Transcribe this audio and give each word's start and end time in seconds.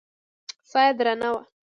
ساه 0.69 0.83
يې 0.87 0.91
درنه 0.97 1.29
وه. 1.33 1.41